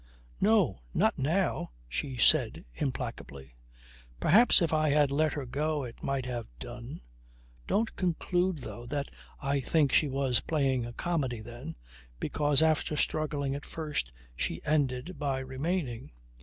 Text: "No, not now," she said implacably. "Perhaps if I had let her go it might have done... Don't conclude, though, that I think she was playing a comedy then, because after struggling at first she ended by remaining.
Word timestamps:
"No, 0.39 0.79
not 0.95 1.19
now," 1.19 1.73
she 1.87 2.17
said 2.17 2.65
implacably. 2.73 3.53
"Perhaps 4.19 4.59
if 4.59 4.73
I 4.73 4.89
had 4.89 5.11
let 5.11 5.33
her 5.33 5.45
go 5.45 5.83
it 5.83 6.01
might 6.01 6.25
have 6.25 6.47
done... 6.57 7.01
Don't 7.67 7.95
conclude, 7.95 8.63
though, 8.63 8.87
that 8.87 9.09
I 9.43 9.59
think 9.59 9.91
she 9.91 10.07
was 10.09 10.39
playing 10.39 10.87
a 10.87 10.93
comedy 10.93 11.39
then, 11.41 11.75
because 12.19 12.63
after 12.63 12.97
struggling 12.97 13.53
at 13.53 13.63
first 13.63 14.11
she 14.35 14.59
ended 14.65 15.19
by 15.19 15.37
remaining. 15.37 16.09